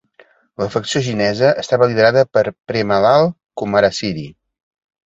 La 0.61 0.67
facció 0.75 1.01
xinesa 1.07 1.51
estava 1.65 1.91
liderada 1.91 2.27
per 2.39 2.45
Premalal 2.73 3.31
Kumarasiri. 3.63 4.31